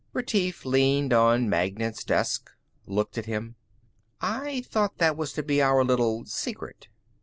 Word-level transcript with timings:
Retief 0.13 0.65
leaned 0.65 1.13
on 1.13 1.47
Magnan's 1.47 2.03
desk, 2.03 2.49
looked 2.87 3.19
at 3.19 3.27
him. 3.27 3.53
"I 4.19 4.61
thought 4.61 4.97
that 4.97 5.15
was 5.15 5.31
to 5.33 5.43
be 5.43 5.61
our 5.61 5.85
little 5.85 6.25
secret." 6.25 6.87